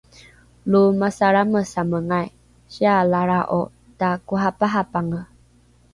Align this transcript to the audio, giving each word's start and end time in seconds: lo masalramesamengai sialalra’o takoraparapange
lo 0.71 0.81
masalramesamengai 1.01 2.27
sialalra’o 2.73 3.61
takoraparapange 3.99 5.21